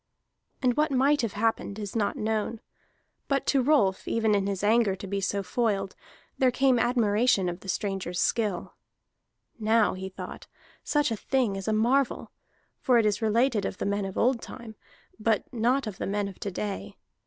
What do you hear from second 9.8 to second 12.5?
he thought, "such a thing is a marvel,